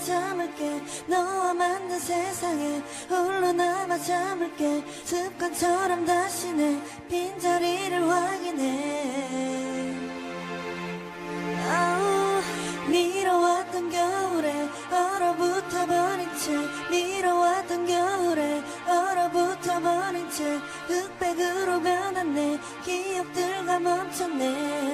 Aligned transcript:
잠을게. 0.00 0.82
너와 1.06 1.54
만난 1.54 1.98
세상에 1.98 2.82
남아 3.52 3.98
잠을게. 3.98 4.82
습관처럼 5.04 6.06
다시 6.06 6.52
내 6.52 6.80
빈자리를 7.08 8.08
확인해. 8.08 9.94
아우 11.68 12.40
미뤄왔던 12.88 13.90
겨울에 13.90 14.68
얼어붙어 14.90 15.86
버린 15.86 16.28
채 16.38 16.52
미뤄왔던 16.90 17.86
겨울에 17.86 18.62
얼어붙어 18.86 19.80
버린 19.80 20.30
채 20.30 20.58
흑백으로 20.88 21.80
변한 21.80 22.34
내 22.34 22.58
기억들과 22.84 23.78
멈췄네 23.78 24.89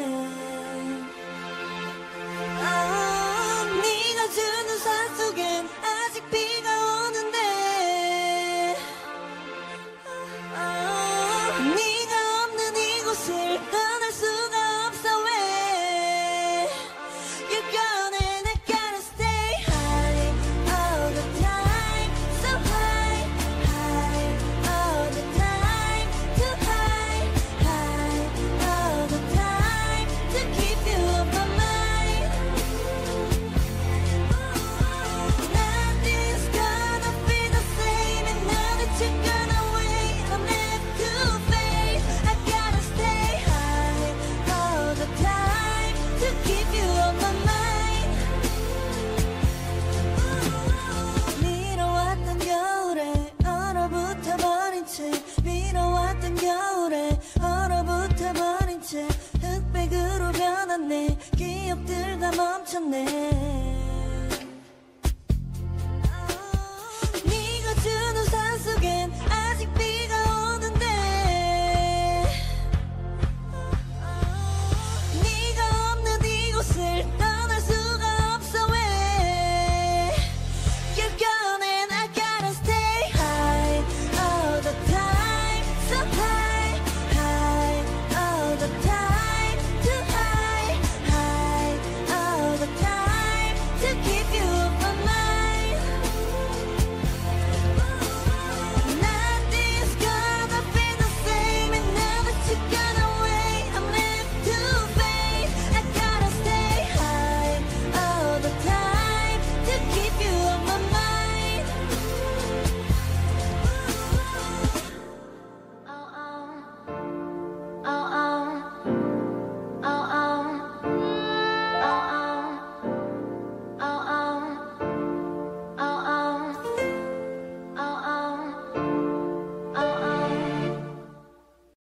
채 54.96 55.12
미뤄왔던 55.44 56.36
겨울에 56.36 57.20
얼어붙어 57.38 58.32
버린 58.32 58.80
채 58.80 59.06
흑백으로 59.42 60.32
변한 60.32 60.88
내 60.88 61.14
기억들과 61.36 62.30
멈췄네 62.30 63.75